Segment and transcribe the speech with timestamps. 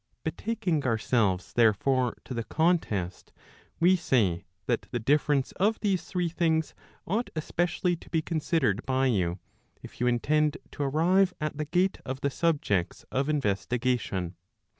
[0.23, 3.31] Betaking ourselves therefore to the contest,
[3.79, 6.73] we say, that the difference of these three things
[7.05, 9.37] ought especially to be considered by you,
[9.83, 14.33] if you intend to arrive at the gate of the subjects of investigation.